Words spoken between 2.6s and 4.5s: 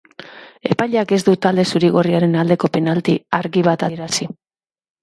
penalti argi bat adierazi.